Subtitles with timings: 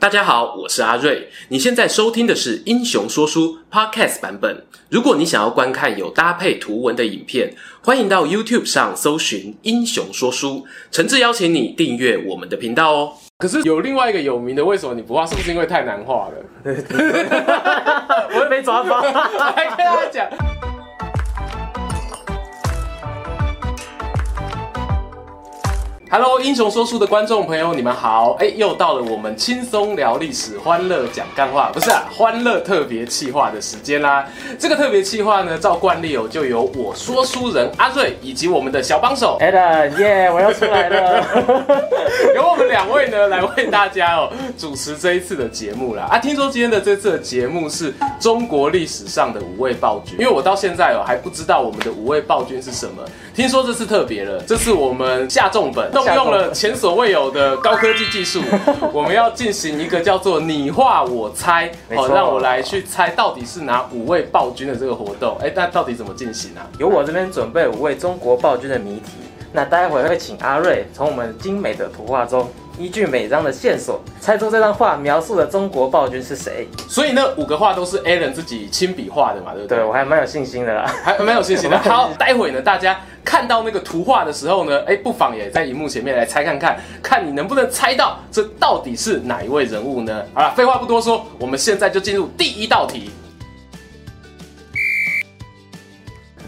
[0.00, 1.28] 大家好，我是阿瑞。
[1.48, 4.64] 你现在收听的是《英雄说书》Podcast 版本。
[4.88, 10.48] 如果你想要观看有搭配图文的影片，欢迎到 YouTube 上搜寻《英雄说书》，
[10.90, 13.12] 诚挚邀请你订阅我们的频道哦。
[13.36, 15.26] 可是有另外一个有名的，为什么你不画？
[15.26, 16.34] 是不是因为太难画了？
[18.32, 19.02] 我会被抓包。
[19.04, 20.69] 来跟大家讲。
[26.12, 28.32] Hello，英雄说书的观众朋友，你们好！
[28.40, 34.26] 哎，又到了我们轻松聊历史、欢乐讲干话，不是啊，欢乐特别企划的时间啦。
[34.58, 41.24] 这个特别企划呢，照惯例哦，就由我说书人阿瑞以及我们的小帮手 Adam，耶，我要出来了。
[42.34, 46.08] 由我们两位呢来为大家哦主持这一次的节目啦。
[46.10, 53.00] 啊，听说今天的这次的节目是中国历史上的五位暴君，因为我到现在哦还不知道我们的五位暴君是什么。
[53.34, 55.90] 听说这次特别了，这次我们下重本。
[55.92, 58.40] 动用了前所未有的高科技技术，
[58.92, 65.36] 我们要进行一个叫做“你画我猜”，好，让我来去猜到底是哪五位暴君的这个活动。
[65.40, 66.66] 哎，那到底怎么进行啊？
[66.78, 69.12] 由我这边准备五位中国暴君的谜题，
[69.52, 72.48] 那待会会请阿瑞从我们精美的图画中，
[72.80, 76.66] 依据每张的线索，猜出这张画描述的中国暴君是谁。
[76.88, 79.78] 所以那五个画都是 Alan 自己亲笔画的嘛，对不对？
[79.78, 81.78] 对，我还蛮有信心的啦，还蛮有信心的。
[81.80, 90.22] 好，待会呢，大家看到那个图画的时候呢，哎，不妨也在荧幕前面来猜看看，看你能不能猜到这到底是哪一位人物呢？
[90.32, 93.10] 好了，废话不多说，我们现在就进入第一道题。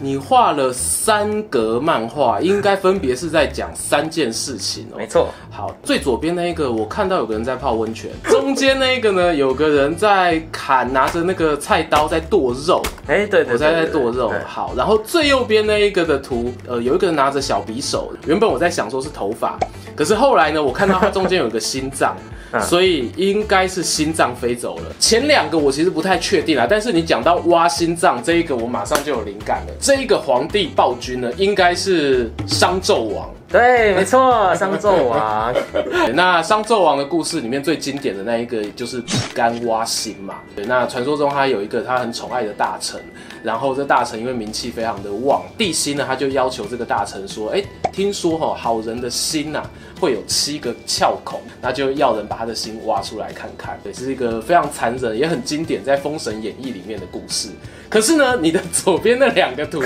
[0.03, 4.97] 你画了三格漫画，应该分别是在讲三件事情哦。
[4.97, 5.29] 没错。
[5.49, 8.11] 好，最左边那一个，我看到有个人在泡温泉。
[8.25, 12.83] 中间那一个呢，有个人在砍，拿着那个菜刀在剁肉。
[13.07, 14.33] 哎，对，我在在剁肉。
[14.45, 18.11] 好，然后最右边那一个的图，呃，有一个人拿着小匕首。
[18.27, 19.57] 原本我在想说是头发，
[19.95, 22.13] 可是后来呢，我看到它中间有个心脏。
[22.61, 24.83] 所以应该是心脏飞走了。
[24.99, 29.73] 前两个我其实不太确定啊，但是你讲到挖心脏这一个，我马上就有灵感了。
[29.79, 33.29] 这一个皇帝暴君呢，应该是商纣王。
[33.49, 35.53] 对，没错，商纣王。
[36.15, 40.35] 那商纣王的故事里面最经典的那一个就是比干挖心嘛。
[40.55, 42.99] 对，那传说中他有一个他很宠爱的大臣，
[43.43, 49.69] 然后这大臣因为名气非常的旺，帝辛呢他就要求这个大臣说，哎，听说哈好人的心呐、啊、
[50.01, 53.79] 会有七个窍孔，那就要人把他的心挖出来看看。
[53.83, 57.49] 对，是一个非常残忍也很经典在《封神演义》里面的故事。
[57.89, 59.79] 可是呢，你的 左边那两个图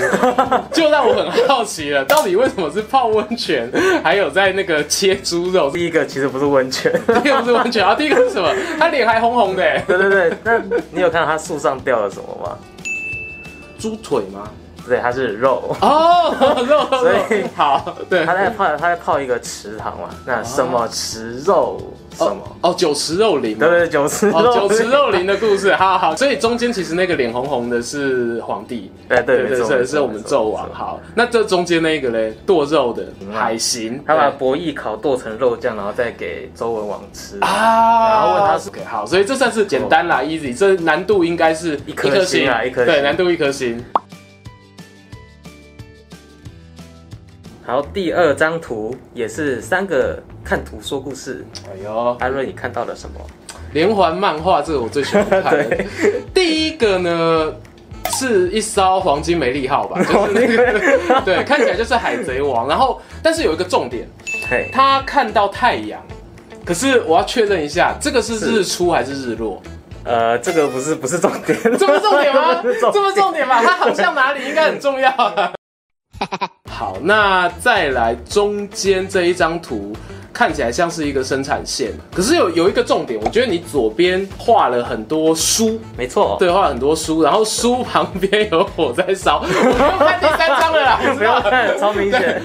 [0.72, 3.70] 就让我很好奇了，到底为什么是泡温泉，
[4.02, 5.70] 还有在那个切猪肉？
[5.70, 6.90] 第一个其实不是温泉，
[7.22, 8.50] 第一个不是温泉啊，第一个是什么？
[8.78, 9.82] 他脸还红红的。
[9.86, 10.58] 对对对，那
[10.90, 12.58] 你有看到他树上掉了什么吗？
[13.78, 14.50] 猪腿吗？
[14.88, 21.80] 对，它是肉哦，肉，所以好，对，他在泡，他在泡一个池塘嘛，那什么池肉？
[22.16, 22.36] 什么？
[22.62, 23.56] 哦，酒池肉林。
[23.56, 26.16] 对对，酒池哦，酒池肉林的故事，好好。
[26.16, 30.68] 所以中间其实那个脸红红的是皇帝，对对对，是是我们纣王。
[30.72, 40.56] 好，那这中间那个嘞，剁肉的海行，他把伯邑考剁成肉酱，然后再给周文王吃啊，然后问他是给好，所以这算是简单啦，easy。
[40.56, 43.84] 这难度应该是一颗星啊，一颗星，对，难度一颗星。
[47.68, 51.44] 好，第二张图也是三个看图说故事。
[51.66, 53.20] 哎呦，阿瑞，你看到了什么？
[53.74, 55.52] 连环漫画，这个我最喜欢看。
[55.52, 55.86] 对，
[56.32, 57.52] 第一个呢
[58.12, 62.66] 是一艘黄金梅利号吧， 就是那个，对，看起来就是海贼王。
[62.66, 64.08] 然后，但是有一个重点，
[64.72, 66.00] 他看到太阳。
[66.64, 69.60] 可是我要确认一下，这个是日出还是日落？
[70.04, 72.62] 呃，这个不是不是重点，这么重点吗？
[72.90, 73.60] 这么重点吗？
[73.62, 75.52] 它好像哪里应该很重要啊。
[76.68, 79.96] 好，那再来中间这一张图，
[80.38, 92.40] 看起来像是一个生产线，可是有有一个重点，我觉得你左边画了很多书，没错，对，画了很多书，然后书旁边有火在烧，我不用 看第三张了啦，不要看，超明显。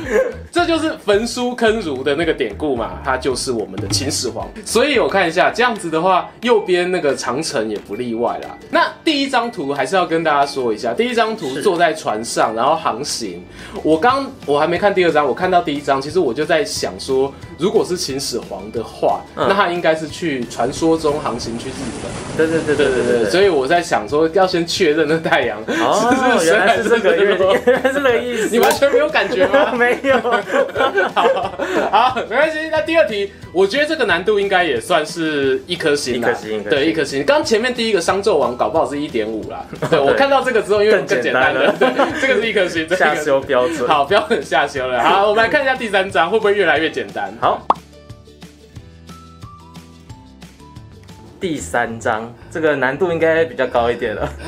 [0.52, 4.48] 这就是焚书坑儒的那个典故嘛，他就是我们的秦始皇。
[4.66, 8.58] 所以我看一下，这样子的话，右边那个长城也不例外啦。
[8.72, 13.44] 那第一张图还是要跟大家说一下，第一张图坐在船上，然后航行。
[13.84, 22.12] 我刚我还没看第二张，我看到第一张，其实我就在想说，如果是秦始皇的话，嗯、那他应该是去传说中航行去日本。
[22.36, 23.30] 对对对对对对。
[23.30, 25.60] 所以我在想说，要先确认那太阳。
[25.68, 28.50] 哦， 原来是这个，原来是这个意思。
[28.54, 29.72] 你完全没有感觉吗？
[29.78, 30.20] 没有。
[31.14, 31.28] 好
[31.92, 32.58] 好，没关系。
[32.72, 37.24] 那第二题，我觉得这个难度应该也算是一颗星，一颗星，对，一颗星。
[37.24, 39.66] 刚前面第一个商纣王搞不好是一点五啦。
[39.90, 41.90] 对，我看到这个之后，因为更简单了，对，
[42.20, 43.88] 这个是一颗星，下修标准。
[43.88, 45.02] 好，标准下修了。
[45.02, 47.32] 好，我们来看一下第三章，会不会越来越简单？
[47.44, 47.60] 好，
[51.42, 54.34] 第三章，这个难度应该比较高一点了。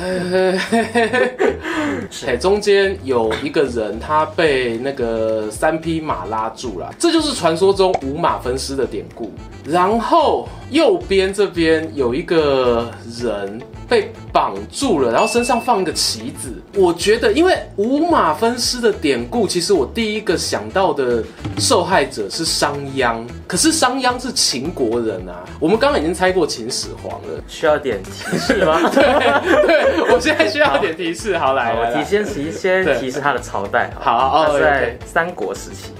[2.26, 9.30] 哎，中间有一个人，他被那个三匹马拉住了，这就是传说中五马分尸的典故。
[9.66, 12.90] 然后右边这边有一个
[13.20, 16.52] 人被绑住了，然后身上放一个旗子。
[16.74, 21.22] 我觉得，因为五马分尸的典故，其实我第一个想到的
[21.58, 23.24] 受害者是商鞅。
[23.46, 28.80] 可是商鞅是秦国人啊，我们刚刚已经猜过秦始皇了，需要点提示吗？
[28.90, 31.38] 对对，我现在需要点提示。
[31.38, 33.90] 好，来，我提先提先提示他的朝代。
[34.00, 35.92] 好，在三国时期。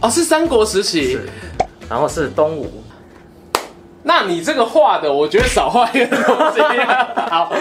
[0.00, 1.18] 哦，是三国时期。
[1.88, 2.82] 然后是东吴。
[4.04, 6.60] 那你这个画的，我觉得少画一个东西。
[7.30, 7.52] 好，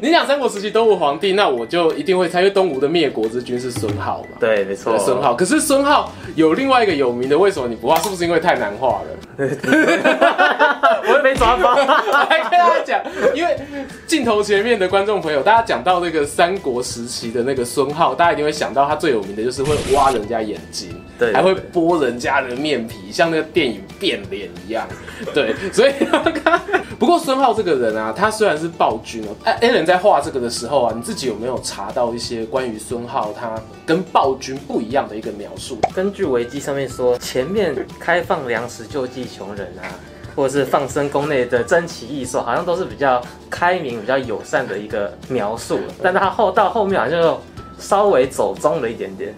[0.00, 4.28] 你讲三国时期东吴皇帝，那我就一定会猜，因为东吴的灭国之君是孙皓嘛。
[4.38, 5.34] 对，没错，孙皓。
[5.34, 6.06] 可是孙皓
[6.36, 7.96] 有另外一个有名的，为什么你不画？
[7.96, 9.06] 是不是因为太难画了？
[11.08, 11.70] 我也没抓包。
[11.74, 13.00] 我还跟大家讲，
[13.34, 13.56] 因为
[14.06, 24.86] 镜头前面的观众朋友，大家讲到那个三国时期的那个孙浩，大家一定会想到他最有名的就是会挖人家眼睛，对，还会剥人家的面皮，像那个电影变脸一样。
[25.32, 25.92] 对，所以。
[26.98, 33.54] 不过孙浩这个人啊，他虽然是暴君哦，哎，Alan 在画这个的时候啊，你自己有没有查到一些关于孙浩他
[33.86, 35.78] 跟暴君不一样的一个描述？
[35.94, 39.86] 根据维基上面说，前面开放粮食救济穷人啊，
[40.34, 45.78] 或者是放生宫内的珍奇异兽，好像都是比较开明、比较友善的一个描述。
[46.02, 47.40] 但他后到后面好像就。
[47.80, 49.32] 稍微走中了一点点，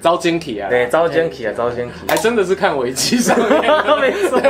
[0.00, 0.70] 招奸体啊！
[0.70, 3.60] 对，招奸体啊，招奸体，还真的是看维基上面，
[4.00, 4.40] 没错。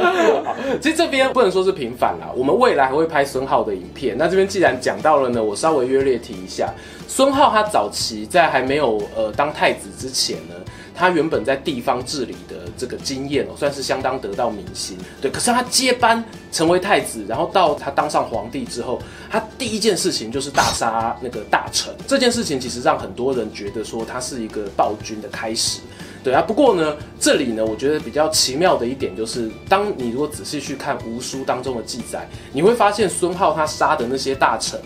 [0.80, 4.16] 其实这边不能说是平反啦，我们未来还会拍孙浩的影片。
[4.16, 6.72] 那这边既然讲到了呢，我稍微约略提一下，
[7.08, 10.54] 孙浩他早期在还没有呃当太子之前呢。
[11.00, 14.98] 他原本在地方治理的这个经验哦，算是相当得到民心。
[15.20, 19.00] 对，可是他接班成为太子，然后到他当上皇帝之后，
[19.30, 21.94] 他第一件事情就是大杀那个大臣。
[22.08, 25.78] 这件事情其实让很多人觉得说他是一个暴君的开始。
[26.24, 34.80] 对啊，不过呢，这里呢，我觉得比较奇妙的一点就是，当你如果仔细去看吴书当中的记载，你会发现孙浩他杀的那些大臣。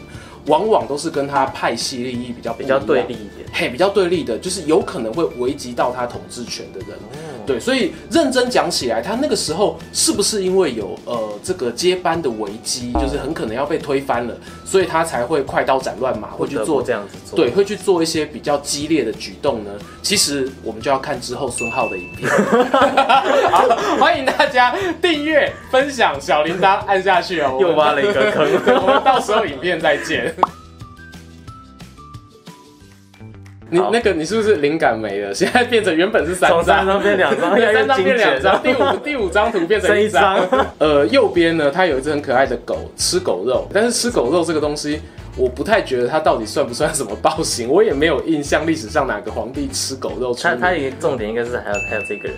[0.47, 6.99] 往往都是跟他派系利益比较比较对立一点，嘿，比较对立的，就是有可能会危及到他统治权的人。
[7.47, 14.35] 对，所以认真讲起来，他那个时候是不是因为有呃这个接班的危机，就是很可能要被推翻了，
[14.65, 17.37] 所以他才会快刀斩乱麻，会去做这样子做？
[17.37, 19.71] 对，会去做一些比较激烈的举动呢？
[20.03, 22.31] 其实我们就要看之后孙浩的影片。
[23.51, 23.67] 好，
[23.99, 27.59] 欢迎大家订阅、分享、小铃铛按下去哦。
[27.61, 28.47] 又挖了一个坑，
[28.83, 30.35] 我们到时候影片再见。
[33.73, 35.33] 你那个，你是不是灵感没了？
[35.33, 40.47] 现在变成原本是三张，三张变两张，三张变两张，第五第五张图变成一张。
[40.77, 45.01] 呃，右边呢，它有一只很可爱的狗吃狗肉，但是吃狗肉这个东西，
[45.37, 50.35] 我不太觉得它到底算不算什么暴行，我也没有印象历史上哪个皇帝吃狗肉。
[50.35, 52.37] 他他一个重点应该是还有还有这个人。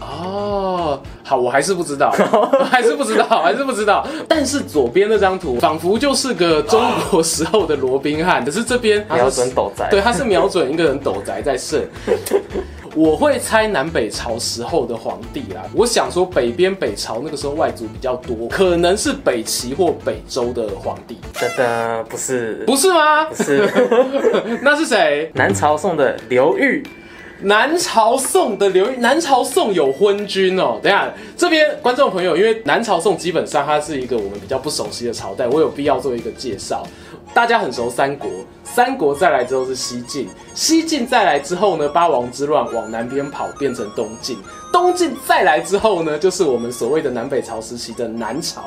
[0.00, 4.06] 哦，好，我还是不知道，我 还是不知道，还是不知道。
[4.28, 11.82] 但是左边那张图仿佛就是个中国时候的罗宾汉，可是这边 瞄准斗宅，对，他是瞄准一个人斗宅在射。
[12.94, 21.18] 我会猜南北朝时候的皇帝啦，我想说北边北朝那个时候外族比较多，可能是北齐或北周的皇帝。
[21.34, 23.26] 噔噔，不是，不是吗？
[23.26, 23.70] 不是，
[24.62, 25.30] 那是谁？
[25.34, 26.82] 南朝宋的刘裕。
[27.42, 30.80] 南朝宋的刘裕，南朝宋有昏君哦。
[30.82, 36.86] 等下，这边观众朋友，因为南朝宋基本上它是一个我们比较不熟悉的朝代，我有必要做一个介绍。
[37.34, 38.30] 大家很熟三国，
[38.64, 44.38] 三国再来之后是西晋，西晋再来之后呢，八王之乱往南边跑，变成东晋，
[44.72, 48.64] 东晋再来之后呢，就是我们所谓的南北朝时期的南朝。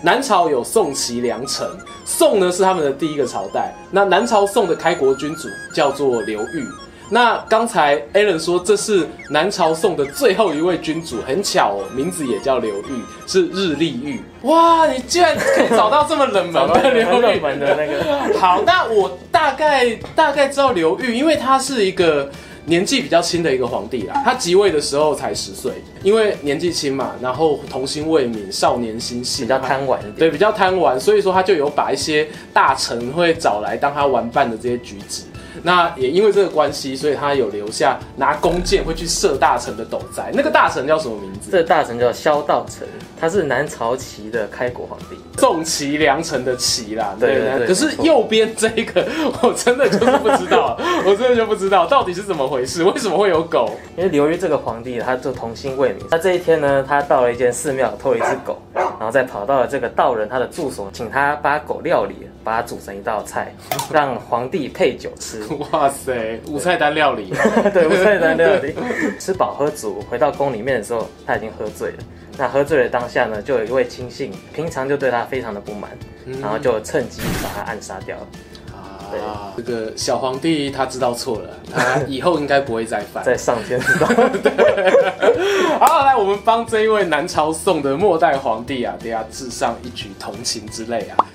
[0.00, 1.66] 南朝有宋齐梁陈，
[2.04, 3.74] 宋呢是他们的第一个朝代。
[3.90, 6.64] 那南朝宋的开国君主叫做刘裕。
[7.12, 14.18] 那刚才 Alan 说，这是南朝宋的最后一位君主，很巧哦，名字也叫刘裕，是日历裕。
[14.44, 18.38] 哇，你居然可以找到这么冷门 的 刘裕冷门的那个。
[18.38, 22.30] 好，那我大概大概知道刘裕，因为他是一个
[22.64, 24.22] 年纪比较轻的一个皇帝啦。
[24.24, 25.70] 他即位的时候才十岁，
[26.02, 30.14] 因为年纪轻嘛，然后童心未泯，少年心性，比较贪玩一点。
[30.14, 35.24] 对，比较贪玩，所以说他就有把一些大臣会找来当他玩伴的这些举止。
[35.62, 40.30] 那也因为这个关系，所以他有留下拿弓箭会去射大臣的斗宅。
[40.32, 41.50] 那个大臣叫什么名字？
[41.50, 42.86] 这个大臣叫萧道成，
[43.22, 47.14] 他是南朝齐的开国皇帝，宋齐梁陈的齐啦。
[47.20, 47.66] 对对，对，对。
[47.68, 49.06] 可是右边这一个，
[49.40, 50.76] 我真的就是不知道，
[51.06, 53.70] 我真的就不知道到底是怎么回事，为什么会有狗？
[53.96, 56.08] 因为刘裕这个皇帝，他就童心未泯。
[56.10, 63.54] 他这一天呢，他到了一间寺庙，偷了一只狗，然后再跑到了这个道人他的住所，请他把狗料理，把它煮成一道菜，
[63.92, 65.44] 让皇帝配酒吃。
[65.70, 67.32] 哇塞，五菜单料理。
[67.72, 68.74] 对，五菜单料理。
[69.20, 71.98] 吃饱喝足，回到宫里面的时候，他已经喝醉了。
[72.38, 75.90] 那喝醉的当下呢，就有一位亲信，平常就对他非常的不满，
[76.24, 78.26] 嗯、然后就趁机把他暗杀掉了。
[78.72, 83.22] 啊，对，这个小皇帝他知道错了，他以后应该不会再犯。
[83.24, 84.06] 在上天知道。
[85.78, 91.26] 好，来，我们帮这一位南朝宋的末代皇帝啊，对他，致上一曲同情之泪啊。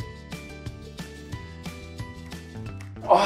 [3.08, 3.22] 哇，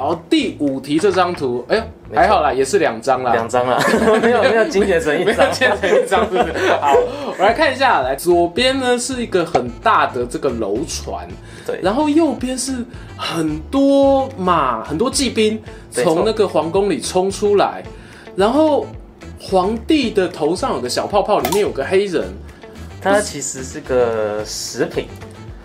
[0.00, 1.82] 好，第五题这张图，哎呦。
[2.14, 3.78] 还好啦，也是两张啦，两张啦，
[4.22, 6.72] 没有没有精简成一张，没有精简成一张，是不是？
[6.80, 6.94] 好，
[7.38, 11.28] 我来看一下，来左边呢是一个很大的这个楼船，
[11.66, 12.82] 对，然后右边是
[13.14, 17.82] 很多马，很多骑兵从那个皇宫里冲出来，
[18.34, 18.86] 然后
[19.38, 22.24] 皇帝的头上有个小泡泡，里面有个黑人，
[23.02, 25.06] 他其实是个食品。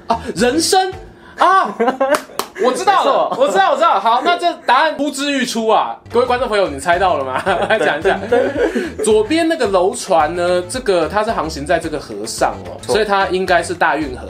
[0.07, 0.91] 啊，人参？
[1.37, 1.73] 啊。
[2.63, 3.99] 我知道了，我知道，我知道。
[3.99, 5.97] 好，那这答案呼之欲出啊！
[6.11, 7.43] 各位观众朋友，你猜到了吗？
[7.69, 8.19] 来讲一下。
[9.03, 10.63] 左边那个楼船呢？
[10.69, 14.27] 这个它是航行在这个河上哦，所以它应该是大运河。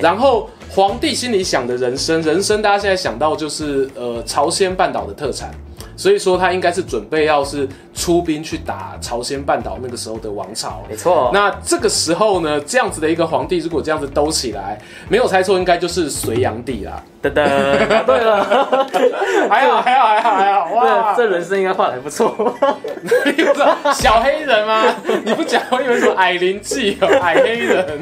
[0.00, 5.50] 然后皇帝心里想的人生，人生大家现在想到就是呃朝鲜半岛的特产。
[5.96, 7.68] 所以说他应该是准备要是
[7.98, 11.32] 出兵去打朝鲜半岛那个时候的王朝，没错。
[11.34, 17.02] 那这个时候呢，这样子的一个皇帝，如果这样子兜起来，没有猜错，应该就是隋炀帝啦。
[17.20, 18.44] 噔噔，对了，
[19.50, 22.32] 还好还好还好还好，哇，这人生应该画的还不错。
[23.02, 24.84] 你不知道小黑人吗？
[25.24, 28.00] 你不讲，我以为什么矮灵记哦， 矮黑人。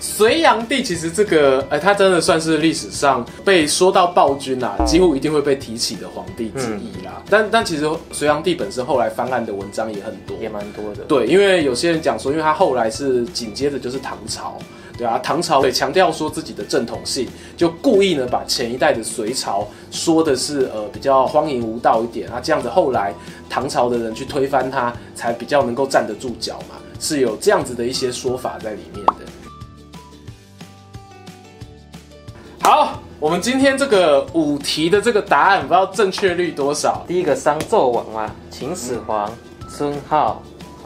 [0.00, 6.88] 隋炀帝其实这个，他真的算是历史上被说到暴君啊，几乎一定会被提起的皇帝之一。
[7.04, 11.04] 嗯但但其实隋炀帝本身后来翻案的文章也很多，也蛮多的。
[11.04, 14.58] 对，因为有些人讲说，因为他后来是紧接着就是唐朝，
[14.96, 23.14] 对啊，唐朝也强调说自己的正统性，就故意呢把前一代的隋朝说的是呃比较荒淫无道一点啊，这样子后来
[23.48, 29.14] 唐朝的人去推翻他，才比较能够站得住脚嘛，是有这样子的一些说法在里面的。
[32.60, 33.03] 好。
[33.20, 37.04] 我们今天这个五题的这个答案，不知道正确率多少？
[37.06, 39.30] 第一个商纣王嘛，秦始皇、
[39.68, 40.42] 孙浩、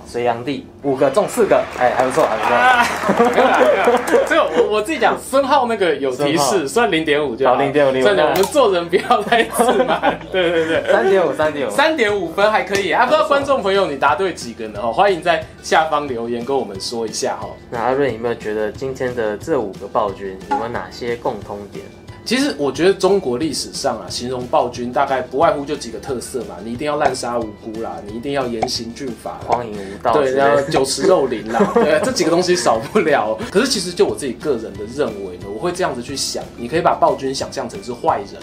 [0.06, 2.54] 隋炀帝，五个中四个，哎，还不错，还不错。
[2.54, 2.87] 啊、
[3.30, 3.99] 没有啦，没有。
[4.28, 7.56] 这个我我自己讲，孙浩那个有提示，算零点五就好。
[7.56, 8.04] 零点五，零。
[8.04, 10.20] 我们做人不要太自满。
[10.30, 13.04] 对对对，三点五，三点五，三点五分还可以啊。
[13.04, 14.78] 不知道观众朋友你答对几个呢？
[14.82, 17.49] 哦欢迎在下方留言跟我们说一下哈。
[17.70, 21.85] 那阿瑞有没有觉得今天的这五个暴君有没有哪些共通点？
[22.28, 33.35] 其实我觉得中国历史上啊，形容暴君大概不外乎就几个特色嘛，你一定要滥杀无辜啦，你一定要严刑峻法，荒淫无道，对，然后酒池肉林啦， 对，这几个东西少不了。
[33.50, 38.42] 可是其实就我自己个人的认为呢，我会这样子去想，你可以把暴君想象成是坏人，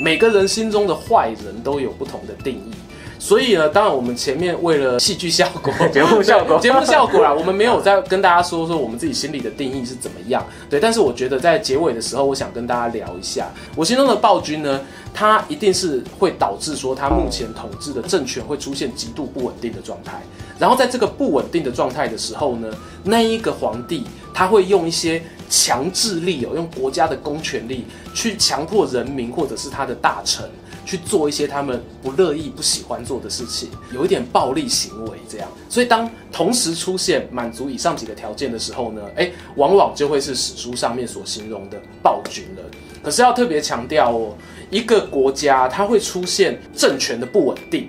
[0.00, 2.70] 每个人心中的坏人都有不同的定义。
[3.18, 10.44] 所以呢，当然我们前面为了戏剧效果、 节目效果、节目效果啦，我们没有在跟大家说说我们自己心里的定义是怎么样。
[10.68, 14.80] 对，但是我觉得在结尾的时候，我想跟大家聊一下，我心中的暴君呢，
[15.14, 20.20] 他一定是会导致说他目前统治的政权会出现极度不稳定的状态。
[20.58, 22.68] 然后在这个不稳定的状态的时候呢，
[23.04, 30.48] 那一个皇帝他会用一些强制力哦，用国家的公权力去强迫人民或者是他的大臣。
[30.86, 35.48] 去做一些他们不乐意、不喜欢做的事情，有一点暴力行为这样。
[35.68, 42.62] 所以当同时出现满足以上几个条件的时候呢，诶，往往就会是史书上面所形容的暴君了。
[43.02, 44.34] 可是要特别强调哦，
[44.70, 47.88] 一个国家它会出现政权的不稳定。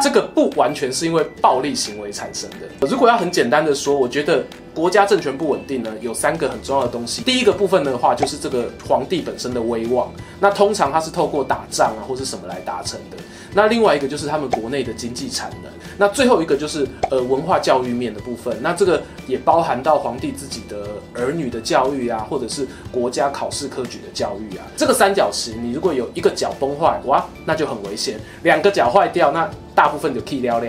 [0.00, 2.86] 这个不完全是因为暴力行为产生的。
[2.86, 4.44] 如果要很简单的说，我觉得
[4.78, 7.20] 国家政权不稳定呢，有三个很重要的东西。
[7.22, 10.08] 第一个部分的话，就是这个皇帝本身的威望。
[10.38, 13.16] 那通常他是透过打仗啊，或是什么来达成的。
[13.52, 15.72] 那另外一个就是他们国内的经济产能。
[15.96, 18.56] 那最后一个就是呃文化教育面的部分。
[18.62, 20.76] 那这个也包含到皇帝自己的
[21.12, 24.62] 儿女的教育啊，或者是国家考试科举的教育啊。
[24.76, 28.20] 这个三角形，你如果有一个角崩坏，哇，那就很危险。
[28.44, 30.66] 两个角坏掉，那大部分就 key 掉了，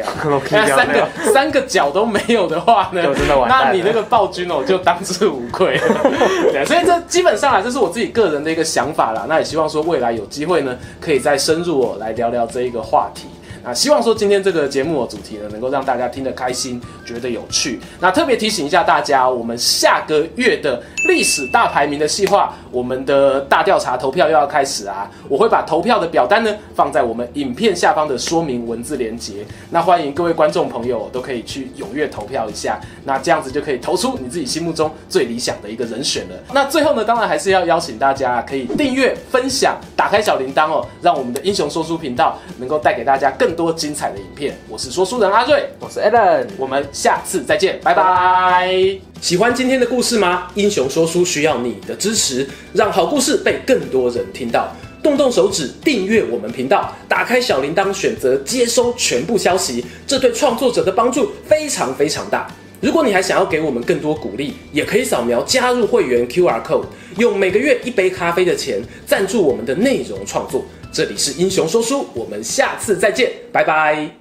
[0.50, 3.04] 那 三个三个角都没有的话呢，
[3.48, 5.78] 那你那个暴君哦就当之无愧，
[6.66, 9.26] 所以这基本上啊，这是我自己个人的一个想法啦。
[9.28, 13.28] 那也希望说未来有机会呢，可以再深入哦来聊聊这一个话题。
[13.64, 17.80] 那希望说今天这个节目的主题呢，能够让大家听得开心，觉得有趣。
[18.00, 25.10] 那特别提醒一下大家，我们下个月的历史大排名的计划，我们的大调查投票又要开始啊！
[25.28, 29.46] 我会把投票的表单呢放在我们影片下方的说明文字连接。
[29.70, 36.36] 那欢迎各位观众朋友都可以去踊跃投票一下，那这样子就可以投出你自己心目中最理想的一个人选了。
[36.54, 44.58] 那最后呢，当然还是要邀请大家可以订阅、分享、打开小铃铛哦，让我们的英雄说书频道能够带给大家更多精彩的影片。
[44.68, 48.76] 我是说书人阿瑞，我是 Allen，我们下次再见，拜拜。
[49.22, 50.48] 喜欢今天的故事吗？
[50.56, 54.74] 英雄说书需要你的支持，让好故事被更多人听到。
[55.02, 62.50] 动动手指订阅我们频道，打开小铃铛，选择接收全部消息，这对创作者的帮助非常非常大。
[62.82, 66.86] 如果你还想要给我们更多鼓励，也可以扫描加入会员 QR code，
[67.18, 70.64] 用每个月一杯咖啡的钱赞助我们的内容创作。
[70.92, 74.19] 这里是英雄说书，我们下次再见，拜拜。